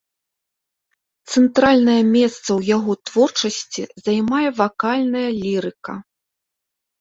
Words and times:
Цэнтральнае 1.33 1.97
месца 2.15 2.39
ў 2.39 2.61
яго 2.77 2.91
творчасці 3.11 3.83
займае 4.09 4.47
вакальная 4.63 5.29
лірыка. 5.43 5.93